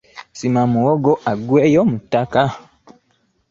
[0.37, 2.43] Sima muwogo aggweyo mu ttaka.